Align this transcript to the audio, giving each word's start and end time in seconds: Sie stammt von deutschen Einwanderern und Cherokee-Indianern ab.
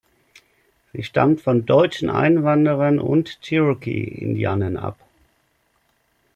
Sie 0.93 1.03
stammt 1.03 1.41
von 1.41 1.67
deutschen 1.67 2.09
Einwanderern 2.09 2.97
und 2.97 3.39
Cherokee-Indianern 3.43 4.75
ab. 4.75 4.97